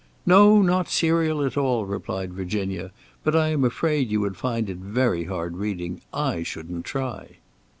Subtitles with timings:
[0.25, 2.89] "No, not serial at all!" replied Virginia;
[3.23, 6.01] "but I am afraid you would find it very hard reading.
[6.11, 7.37] I shouldn't try."